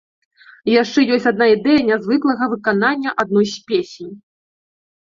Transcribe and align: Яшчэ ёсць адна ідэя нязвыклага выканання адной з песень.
Яшчэ 0.81 0.99
ёсць 1.17 1.27
адна 1.33 1.45
ідэя 1.55 1.85
нязвыклага 1.91 2.49
выканання 2.57 3.17
адной 3.27 3.45
з 3.55 3.65
песень. 3.71 4.13